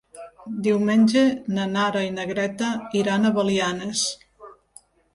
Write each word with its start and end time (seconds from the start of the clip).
Diumenge 0.67 1.23
na 1.59 1.69
Nara 1.75 2.03
i 2.07 2.11
na 2.17 2.27
Greta 2.33 2.73
iran 3.05 3.31
a 3.33 3.37
Belianes. 3.39 4.07